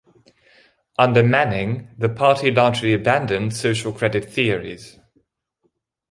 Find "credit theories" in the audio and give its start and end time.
3.93-4.97